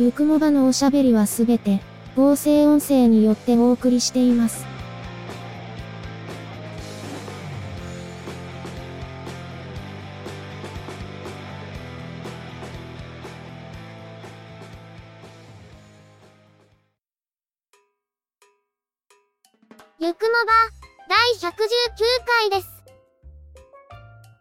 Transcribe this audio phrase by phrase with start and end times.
[0.00, 1.82] ゆくもばのおしゃべりはすべて、
[2.16, 4.64] 合成音声によってお送りしています。
[19.98, 20.54] ゆくもば、
[21.10, 21.52] 第119
[22.48, 22.70] 回です。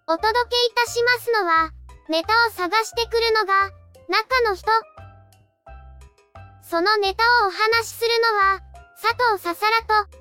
[0.08, 1.74] お届けいたしますのは、
[2.08, 3.70] ネタを探してくるのが、
[4.08, 4.99] 中の人。
[6.70, 8.62] そのネタをお話しするのは、
[9.02, 10.20] 佐藤ささらと、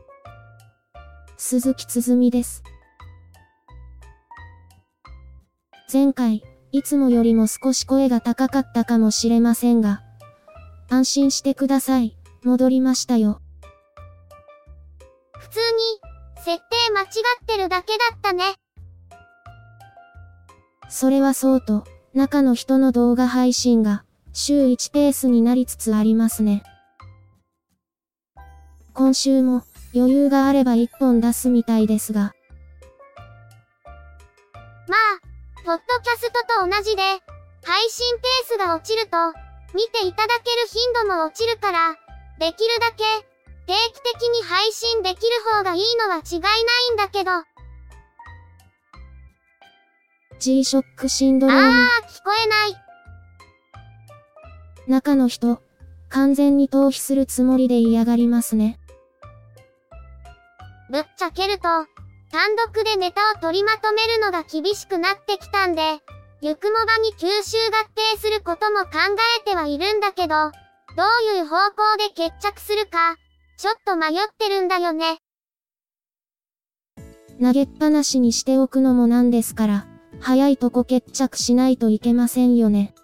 [1.36, 2.62] 鈴木つづみです。
[5.92, 10.00] 前回、いつもよりも少し声が高かったかもしれませんが、
[10.88, 12.16] 安心してください。
[12.42, 13.42] 戻りましたよ。
[15.38, 17.08] 普通に、設定間違っ
[17.46, 18.54] てるだけだったね。
[20.88, 24.06] それはそうと、中の人の動画配信が、
[24.38, 26.62] 週1ペースになりつつありますね。
[28.94, 32.32] 今週も、余裕があれば1本出すみたいですが。
[34.86, 35.20] まあ、
[35.64, 37.02] ポッドキャストと同じで、
[37.64, 39.16] 配信ペースが落ちると、
[39.74, 41.96] 見ていただける頻度も落ちるから、
[42.38, 43.04] できるだけ、
[43.66, 45.22] 定期的に配信できる
[45.52, 47.32] 方がいいのは違いないんだけど。
[50.38, 51.60] G-SHOCK シンドローム。
[51.60, 52.87] ああ、聞こえない。
[54.88, 55.60] 中の人、
[56.08, 58.80] 完全に逃避するつもりで嫌がりますね。
[60.90, 61.62] ぶっちゃけると、
[62.30, 66.00] 単独でネタを取りまとめるのが厳しくなってきたんで、
[66.40, 68.90] ゆくもばに吸収合併することも考
[69.40, 73.16] えてはいるんだけど、どういう方向で決着するか、
[73.58, 75.18] ちょっと迷ってるんだよね。
[77.40, 79.86] 投げっぱなしにしておくのもなんですから、
[80.20, 82.94] 早いとこ決着しないといけませんよね。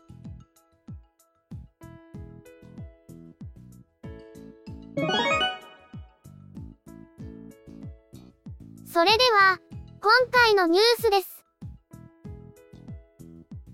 [8.94, 9.58] それでは、
[10.00, 11.44] 今回のニュースです。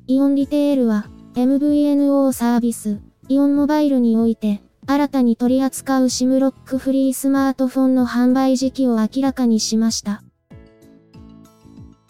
[0.07, 10.23] イオンリテールは、MVNO サービス、イオンモバイルにおいて、新たに取り扱う SIM ロックフリースマートフォンの販売時期を明らかにしました。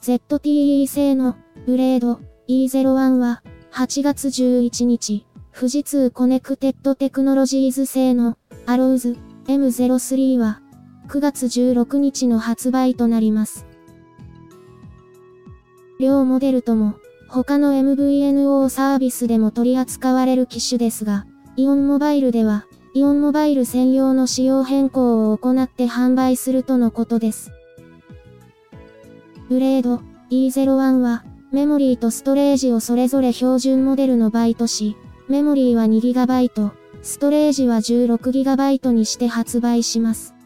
[0.02, 1.34] ZTE 製の
[1.66, 9.16] ブレード E01 は8月11日、富士通コネクテッドテクノロジーズ製のアローズ
[9.48, 10.62] M03 は
[11.10, 13.66] 9月16日の発売となります。
[15.98, 16.94] 両モデルとも
[17.28, 21.26] 他の MVNO サービスでも取り扱われる機種ですが、
[21.56, 27.50] イオンモバイルでは、イオンモバイル専用の仕様変更を行って販売するとのことです。
[29.48, 34.96] ブレード E01 は、メモリーとストレージをそれぞれ標準モデルのバイトし、
[35.28, 36.70] メモリーは 2GB、
[37.02, 40.39] ストレージは 16GB にして発売します。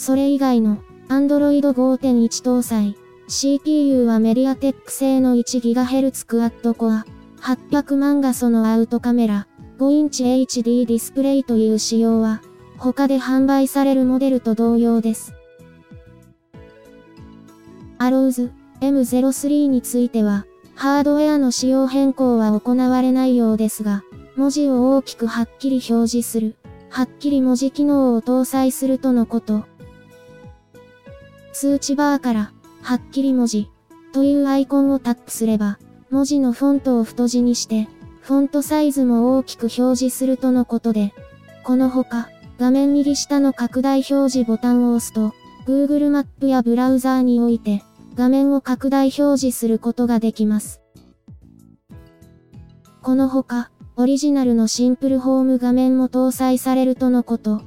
[0.00, 0.78] それ以外の、
[1.10, 2.96] Android 5.1搭載、
[3.28, 7.04] CPU はメディアテック製の 1GHz クアッドコア、
[7.42, 9.46] 800万画素のアウトカメラ、
[9.78, 12.40] 5インチ HD ディスプレイという仕様は、
[12.78, 15.34] 他で販売されるモデルと同様です。
[17.98, 20.46] アローズ M03 については、
[20.76, 24.02] ハードウェアの仕様変更は行われないようですが、
[24.34, 26.56] 文字を大きくはっきり表示する、
[26.88, 29.69] はっきり文字機能を搭載するとのこと。
[31.52, 32.52] 通知バーから、
[32.82, 33.70] はっきり文字、
[34.12, 35.78] というアイコンをタップすれば、
[36.10, 37.88] 文字のフォントを太字にして、
[38.22, 41.12] フォントサイズも大きく表示するとのことで、
[41.64, 45.32] このほか、画面右下の拡大表示ボタンを押すと、
[45.66, 47.82] Google マップやブラウザーにおいて、
[48.14, 50.80] 画面を拡大表示することができます。
[53.02, 57.62] このほか、オリジナルのシンプルホーム画面も搭載されるとのこと。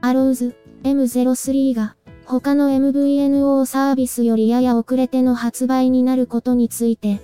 [0.00, 7.20] アローズ M03 が他の MVNO サービスよりやや遅れての発売になることについて、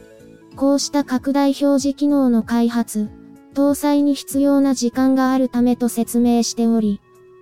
[0.54, 3.08] こうした拡大表示機能の開発、
[3.54, 7.00] 搭載に必要な時間があるためと説明しており、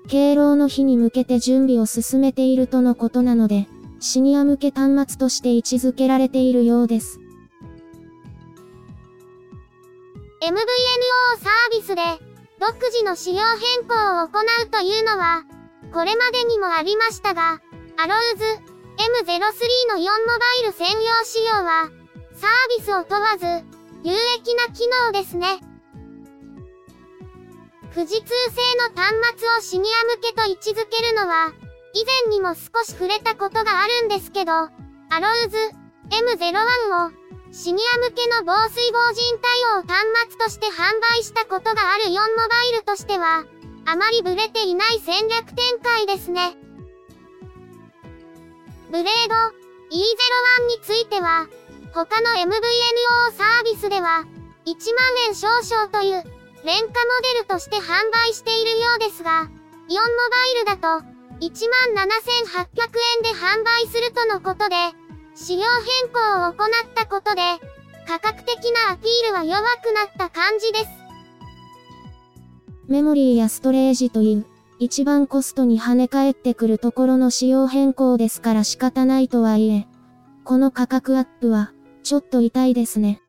[0.08, 3.68] 敬老の日に向けて準備を進めているとのことなので、
[4.00, 7.20] シニア向け端末として位置づけられているようです。
[10.42, 10.54] MVNO
[11.38, 12.02] サービスで、
[12.58, 15.44] 独自の仕様変更を行うというのは、
[15.92, 17.60] これまでにもありましたが、
[17.96, 19.40] アローズ M03
[19.88, 20.12] の4モバ
[20.62, 21.90] イル専用仕様は、
[22.34, 23.46] サービスを問わず、
[24.02, 25.60] 有益な機能ですね。
[27.94, 31.52] 富士通製の端末をシニア向けと位置づけるのは、
[31.92, 35.56] 以前にも少し触れたことがあるんですけど、アローズ
[36.08, 37.20] M01 を
[37.52, 42.22] シニア向けの防水防塵対応端末として販売したことがある4モバ
[42.72, 43.44] イルとしては、
[43.86, 46.56] あまりブレていない戦略展開ですね。
[48.90, 49.34] ブレード
[49.90, 51.46] E01 については、
[51.92, 54.24] 他の MVNO サービスでは、
[54.66, 56.22] 1万円少々という
[56.64, 56.92] 廉価モ
[57.34, 60.00] デルとして販売しているようですが、4モバ
[60.54, 61.04] イルだと
[61.40, 61.48] 17,800
[63.16, 64.76] 円で販売するとのことで、
[65.34, 65.66] 仕様
[66.02, 67.40] 変更を行ったことで、
[68.06, 70.99] 価格的なアピールは弱くなった感じです。
[72.90, 74.46] メモリーやストレージという、
[74.80, 79.86] 一番コストに跳ね返ってくるところの仕様変更ですから仕方ないとはいえ、
[80.42, 81.72] この価格アップは、
[82.02, 83.22] ちょっと痛いですね。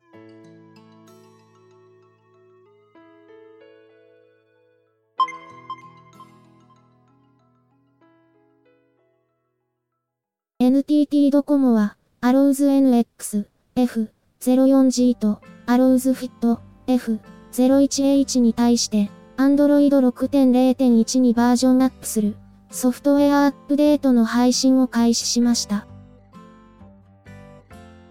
[10.58, 19.08] NTT ドコモは、アローズ NX、F04G と、アローズフィット、F01H に対して、
[19.42, 22.36] Android 6.0.1にバージョンアップする、
[22.70, 25.88] ソフトウェアアップデートの配信を開始しました。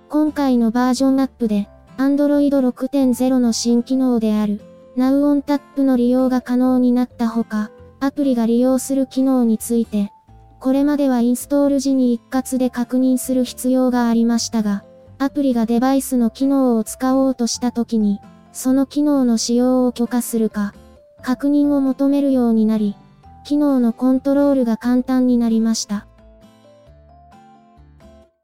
[0.10, 4.60] 今回のバージョンアップで、Android 6.0の新機能である、
[4.98, 10.12] Now on Tap の利用が可能になったほか、アプリが利用する機能について、
[10.60, 14.84] これまではインストール時に一括で確認する必要がありましたが、
[15.18, 18.20] アプリがデバイスの機能を使おうとした時に、
[18.52, 20.74] その機能の使用を許可するか、
[21.22, 22.96] 確認を求めるようになり、
[23.44, 26.08] 機能のコントロールが簡単になりました。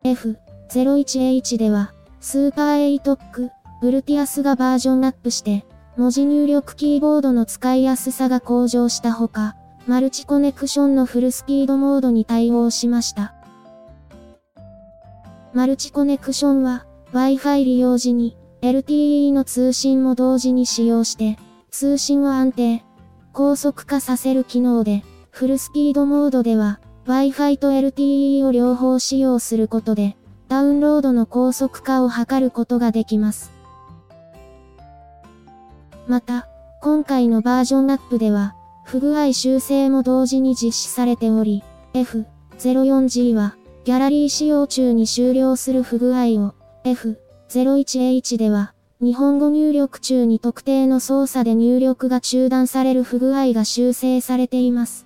[0.04, 3.50] F01H では、スーパー ATOC、
[3.82, 5.66] ブルティアスがバージョンアップして、
[5.98, 9.56] 文字入力キーボードの使いやすさが向上したほか、
[9.88, 13.34] マルチコネクションのフルスピードモードに対応しました。
[15.54, 21.40] マルチコネクションは Wi-Fi 利用時に LTE の通信も同時に使用して
[21.80, 22.84] 通信を安定、
[23.34, 33.52] 高速化させる機能でフルスピードモードでは Wi-Fi と LTE を両方使用することでダウンロードの高速化を図ることができます。
[36.08, 36.48] また、
[36.82, 41.64] 今回のバージョンアップでは不具合修正も同時に実施されており、
[41.94, 55.06] F04G は、ギャラリー使用中に終了する不具合を、F01H では、日本語入力中に特定の操作で入力が中断される不具合が修正されています。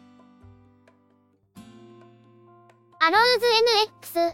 [2.99, 3.45] アローズ
[4.15, 4.33] NX、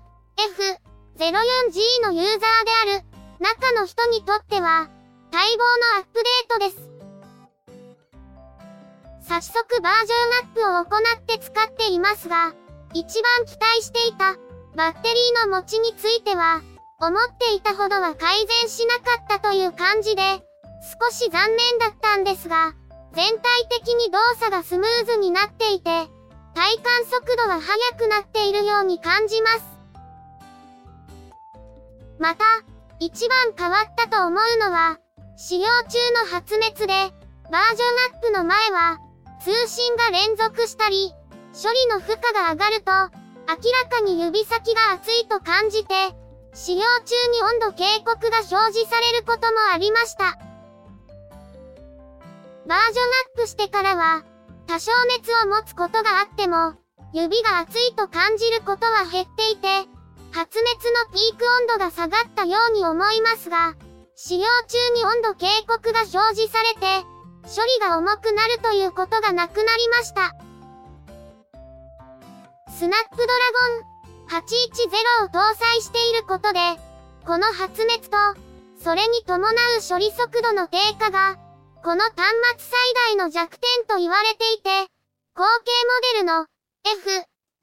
[1.17, 3.05] F04G のユーザーである、
[3.39, 4.89] 中の人にとっては、
[5.31, 6.89] 待望のアップデートです。
[9.27, 12.53] 早速バージョンアップを行って使っていますが、
[12.93, 14.35] 一番期待していた
[14.75, 16.61] バッテリーの持ちについては、
[16.99, 20.21] 思っていたほどは改善しなかったという感じで、
[20.99, 22.73] 少し残念だったんですが、
[23.13, 26.07] 全体的に動作がスムーズになっていて、
[26.55, 29.63] 体感速度は速くなっているように感じます。
[32.17, 32.45] また、
[32.99, 34.97] 一番変わったと思うのは、
[35.37, 36.93] 使用中の発熱で、
[37.51, 38.97] バージョンアップの前は、
[39.39, 41.13] 通信が連続したり、
[41.53, 42.91] 処理の負荷が上がると、
[43.47, 45.93] 明らかに指先が熱いと感じて、
[46.57, 50.39] 使用中に温度警告が表示されることもありました。
[52.65, 54.23] バージョンアップしてからは、
[54.65, 56.73] 多少熱を持つことがあっても、
[57.13, 59.67] 指が熱いと感じることは減っていて、
[60.31, 63.75] 発熱のピーク温度が下がったように思いますが、
[64.15, 67.05] 使用中に温度警告が表示されて、
[67.43, 70.35] 処理が重くなるということがなくなりました。
[72.75, 73.27] スナップドラ
[73.83, 73.96] ゴン
[74.27, 76.59] 810を搭載していることで、
[77.25, 78.17] この発熱と、
[78.81, 79.53] それに伴う
[79.87, 81.37] 処理速度の低下が、
[81.83, 84.69] この端末最大の弱点と言われていて、
[85.35, 86.45] 後継モデルの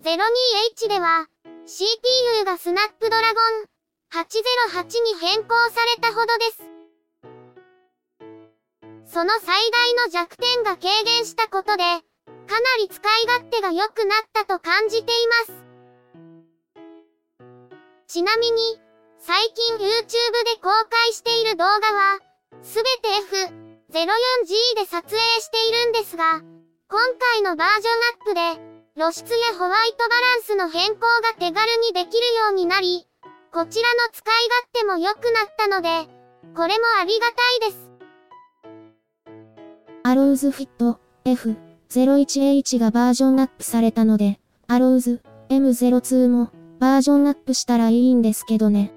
[0.03, 1.27] F02H では、
[1.67, 3.65] CPU がスナップドラゴン
[4.13, 6.75] 808に変更されたほどです。
[9.07, 15.64] その最大の弱点が軽減したことで、かなり使い勝手が良くなったと感じています。
[18.07, 18.81] ちなみに、
[19.19, 19.89] 最近 YouTube で
[20.61, 22.19] 公開している動画は、
[22.63, 23.09] すべて
[23.91, 26.43] F04G で撮影しているんですが、
[26.89, 33.07] 今回のバージョンアップで、露出やホワイトバランスの変更が手軽にできるようになり、
[33.53, 36.07] こちらの使い勝手も良くなったので、
[36.55, 37.91] これもありがたいです。
[40.03, 46.51] アローズフィット F01H がバージョンアップされたので、アローズ M02 も
[46.85, 48.93] バージョンアップしたらいいんですけどね。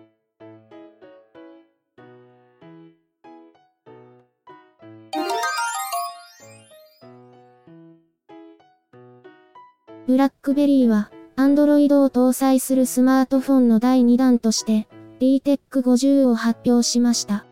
[10.06, 14.89] ブラックベリーは、アンドロイドを搭載するスマートフォンの第2弾として、
[15.22, 17.46] DTEC50 を発表しました。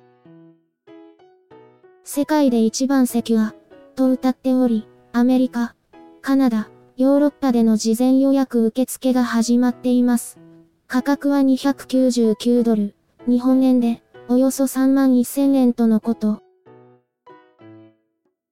[2.04, 3.56] 世界で一番セキュア、
[3.96, 5.76] と歌っており、アメリカ、
[6.22, 10.40] カナダ、ヨーロッパでの事前予約受付が始まっています。
[10.88, 12.96] 価格は299ドル、
[13.28, 16.42] 日本円で、およそ3万1000円とのこと。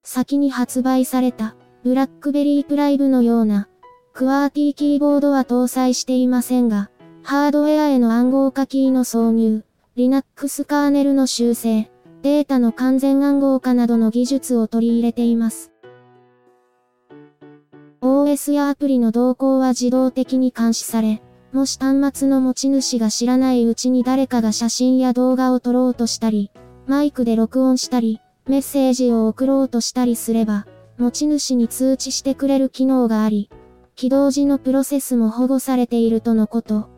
[0.04, 3.70] 先に発売された、ブラックベリープライブのような、
[4.14, 6.92] クワーティーキーボードは搭載していませんが、
[7.24, 9.64] ハードウェアへの暗号化キーの挿入、
[9.96, 11.90] Linux カーネルの修正、
[12.24, 15.73] データの完全暗号化などの技術を取り入れています。
[18.34, 21.22] OS やアプリの動向は自動的に監視され、
[21.52, 26.50] もし端末の持ち主が知らないうちに誰かが写真や動画を撮ろうとしたり、
[26.88, 30.66] マイクで録音したり、メッセージを送ろうとしたりすれば、
[30.98, 33.52] 持ち主に通知してくれる機能があり、
[33.94, 36.90] 起動時のプロセスも保護されているとのこと。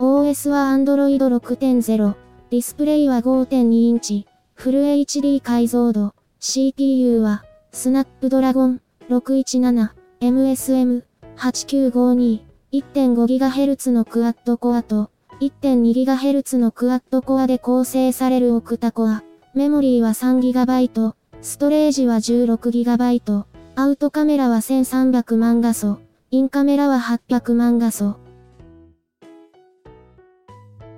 [0.00, 2.14] OS は Android 6.0、
[2.50, 8.80] ディスプレイは5.2インチ、フル HD 解像度、CPU は、スナップドラゴン
[9.10, 9.90] 617、
[10.20, 19.24] MSM8952、1.5GHz のクワッドコアと、1.2GHz のクワッドコアで構成されるオクタコア。
[19.52, 25.98] メモリーは 3GB、ストレージは 16GB、アウトカメラは1300万画素、
[26.30, 28.14] インカメラは800万画素。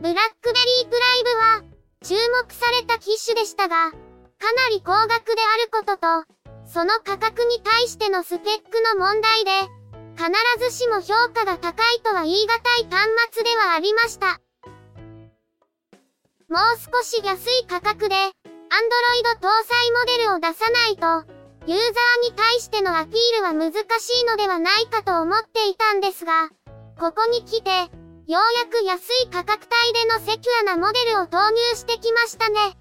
[0.03, 1.63] ブラックベリープライブは、
[2.03, 3.99] 注目された機種でしたが、かな
[4.69, 6.27] り高額であることと、
[6.73, 9.51] その価格に対してのスペックの問題で、
[10.17, 14.41] 必ずしも評価が高いとは言い難い端末ではありました。
[16.49, 18.33] もう少し安い価格で、Android
[19.39, 21.31] 搭載モデルを出さないと、
[21.67, 26.49] ユーザーに対してのアピールは難しいのではないかと思っていたんですが、
[26.99, 27.87] ここに来て、よ
[28.27, 32.79] うやく安い価格帯でのセキュアなモデルを投入してきましたね。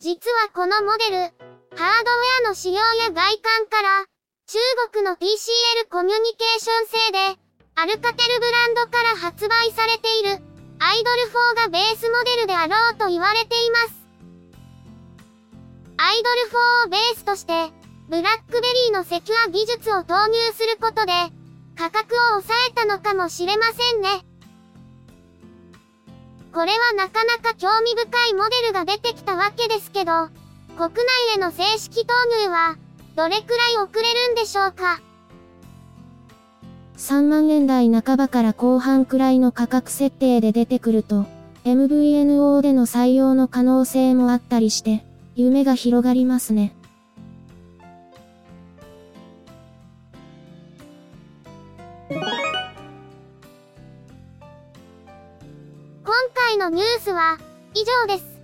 [0.00, 1.47] 実はこのモデル、
[1.78, 4.04] ハードウェアの仕様や外観から、
[4.50, 4.58] 中
[4.90, 7.38] 国の TCL コミュニケーション製で、
[7.76, 10.42] アルカテルブランドから発売されている、
[10.80, 13.94] アイドル4がベースモデルであろうと言われています。
[15.98, 16.50] アイドル
[16.82, 17.70] 4をベースとして、
[18.08, 21.12] ブラックベリーのセキュア技術を投入することで、
[21.78, 24.26] 価格を抑えたのかもしれませんね。
[26.52, 30.30] これはなかなか興味深いモデルが出てきたわけですけど、
[30.78, 31.00] 国内
[31.34, 32.76] への正式投入は、
[33.16, 35.00] どれくらい遅れるんでしょうか
[36.96, 41.26] ？3万円台半ばから後半くらいの価格設定で出てくると、
[41.64, 45.04] MVNO での採用の可能性もあったりして、
[45.34, 46.76] 夢が広がりますね。
[52.08, 52.20] 今
[56.36, 57.36] 回のニュースは
[57.74, 58.37] 以上です。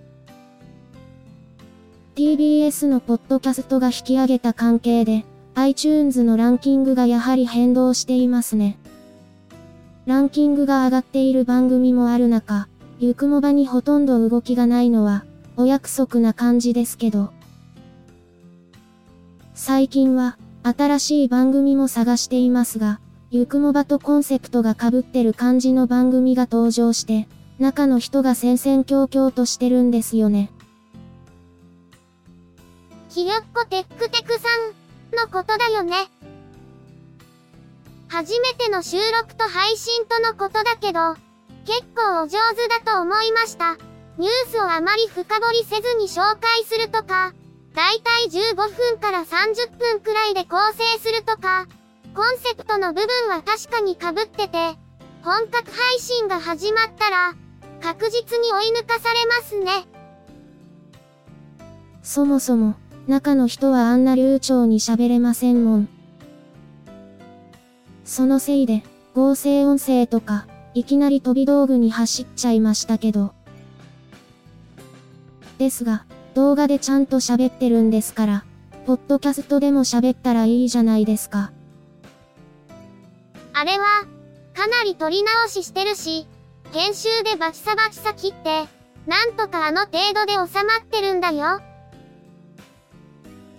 [2.15, 8.77] TBS のポッドキャストが引き上げた関係で、iTunes のランキングがやはり変動していますね。
[10.05, 12.69] ランキングが上がっている番組もある中、
[12.99, 15.25] ゆくもばにほとんど動きがないのは、
[15.57, 17.31] お約束な感じですけど。
[19.53, 27.27] 最近は、新しい番組も探していますが、ゆくもばとコンセプトが被ってる感じの番組が登場して、
[27.59, 30.49] 中の人が戦々恐々としてるんですよね。
[33.15, 34.49] ひよっこテックテクさ
[35.13, 35.95] んのことだよね。
[38.09, 41.15] 初めての収録と配信とのことだけど、
[41.65, 43.77] 結構お上手だと思いました。
[44.17, 47.31] ニュースをあまり深掘りせずに紹介するとか、
[47.73, 51.67] だいたい15分から30分くらいで構成するとか、
[52.13, 54.77] コンセプトの部分は確かに被ってて、
[55.23, 57.33] 本格配信が始まったら、
[57.81, 59.87] 確実に追い抜かされますね。
[62.03, 62.75] そもそも、
[63.07, 65.89] 中の人はあんな流暢に喋れませんもん。
[68.03, 68.83] そのせいで、
[69.13, 73.33] 合成音声とか、いきなり飛び道具に走っちゃいましたけど。
[75.57, 78.45] ですが、動画でちゃんと喋ってるんですから、
[78.85, 81.51] ポッドキャストでも喋ったらいいじゃないですか。
[83.53, 83.85] あれは、
[84.53, 86.27] かなり撮り直ししてるし、
[86.73, 88.65] 編集でバチサバチサ切って、
[89.07, 91.61] なんとかあの程度で収まってるんだよ。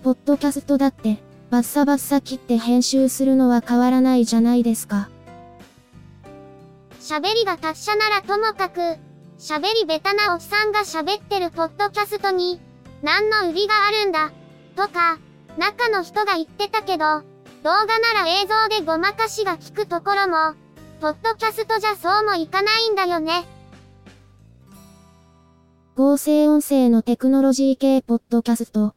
[0.03, 1.17] ポッドキャストだって、
[1.49, 5.09] バッサバッサ切って編集するのは変わらないじゃないですか。
[6.99, 8.79] 喋りが達者ならともかく、
[9.39, 12.59] 喋りベタなおっさんが喋ってるポッドキャストに、
[13.01, 14.31] 何の売りがあるんだ、
[14.75, 15.19] とか、
[15.57, 17.21] 中の人が言ってたけど、
[17.63, 20.55] 動画なら映像でごまかしが効くところも、
[20.99, 23.45] ポッドキャストじゃそうもいかないんだよね。
[25.95, 28.93] 合成音声のテクノロジー系ポッドキャスト、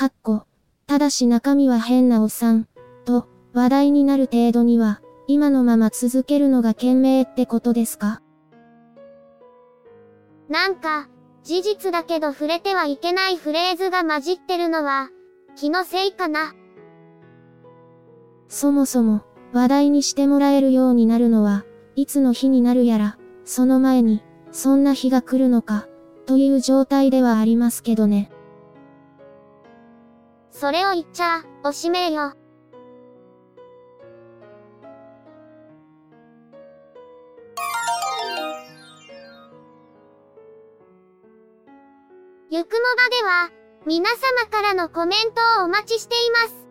[0.00, 0.44] かっこ、
[0.86, 2.66] ただし中身は変なおっさん、
[3.04, 8.22] と、話題になる程度には、今のまま続けるのが賢明ってことですか？
[10.48, 11.10] なんか、
[11.42, 15.10] 事実だけど触れてはいけないフレーズが混じってるのは、
[15.54, 16.54] 気のせいかな。
[18.48, 19.20] そもそも、
[19.52, 25.88] 話題にしてもらえるようになるのは、いつの日になるやら、その前に、そんな日が来るのか、
[26.24, 28.30] という状態ではありますけどね。
[30.60, 32.34] それを言っちゃ、おしめよ。
[42.50, 43.50] ゆくもばでは、
[43.86, 46.66] 皆様からのコメントをお待ちしています。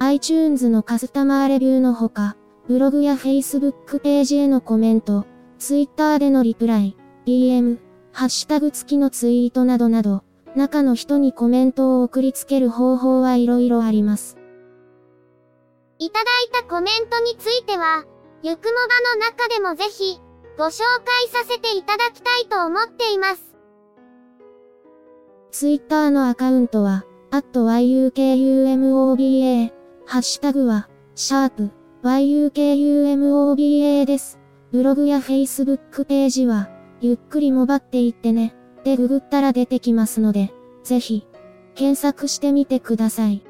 [0.00, 2.36] iTunes のカスタマーレビューのほか、
[2.68, 5.24] ブログや Facebook ページへのコメント、
[5.58, 7.78] Twitter でのリプライ、DM、
[8.12, 14.38] ハッシュタグ付きのツイートなどなど、中の人にコメントを送りつける方法はいろいろあります。
[15.98, 18.04] いただいたコメントについては、
[18.42, 18.80] ゆくもば
[19.14, 20.20] の中でもぜひ、
[20.58, 23.54] ご紹介させていただきたいと思っています。
[25.52, 29.70] Twitter のアカウントは、yukumoba、
[30.06, 31.70] ハッシュタグは、シャープ
[32.02, 34.38] yukumoba です。
[34.72, 36.68] ブログや Facebook ページは、
[37.00, 41.26] ゆっくりもばっていってね、でググったら出てきますので、ぜひ、
[41.74, 43.44] 検索してみてください。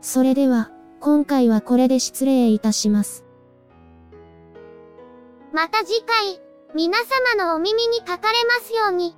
[0.00, 3.24] それでは、今回はこれで失礼いたします。
[5.52, 6.40] また次回、
[6.74, 6.98] 皆
[7.36, 9.16] 様のお耳にかかれますように。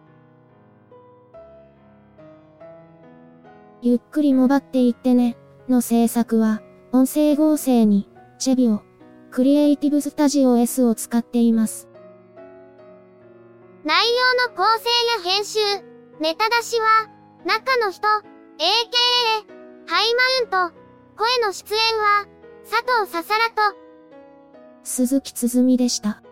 [3.83, 5.37] ゆっくりもばっていってね、
[5.68, 8.83] の制作は、音声合成に、チェビオ、
[9.31, 11.88] クリエイティブスタジオ S を使っています。
[13.85, 14.88] 内容の構成
[15.29, 15.59] や編集、
[16.18, 17.07] ネタ出しは、
[17.44, 18.23] 中の人、AKA、
[19.87, 20.14] ハイ
[20.49, 20.75] マウント、
[21.18, 22.27] 声の出演は、
[22.62, 23.77] 佐藤ささらと、
[24.85, 26.23] 鈴木つづみでした。